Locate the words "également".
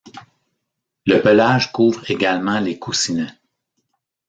2.09-2.59